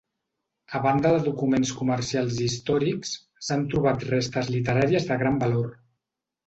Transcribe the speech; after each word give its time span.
A 0.79 0.79
banda 0.85 1.11
de 1.15 1.19
documents 1.27 1.73
comercials 1.81 2.39
i 2.39 2.47
històrics, 2.47 3.13
s'han 3.49 3.69
trobat 3.75 4.11
restes 4.15 4.53
literàries 4.59 5.11
de 5.13 5.21
gran 5.25 5.41
valor. 5.47 5.75